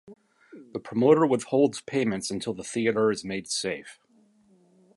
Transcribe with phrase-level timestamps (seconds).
[0.73, 3.99] The promoter withholds payments until the theatre is made safe.